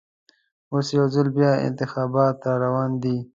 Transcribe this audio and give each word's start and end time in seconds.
اوس 0.73 0.87
یوځل 0.97 1.27
بیا 1.37 1.51
انتخابات 1.67 2.35
راروان 2.47 2.91
دي. 3.03 3.17